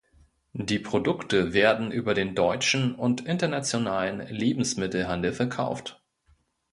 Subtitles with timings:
[0.53, 6.01] Die Produkte werden über den deutschen und internationalen Lebensmittelhandel verkauft.